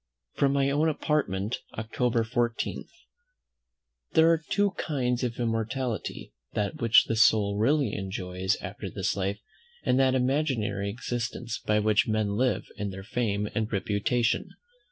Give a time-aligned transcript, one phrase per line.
[0.33, 2.85] From my own Apartment, October 14.
[4.13, 9.37] There are two kinds of immortality, that which the soul really enjoys after this life,
[9.83, 14.49] and that imaginary existence by which men live in their fame and reputation.